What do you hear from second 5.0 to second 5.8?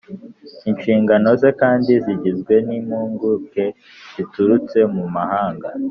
mahanga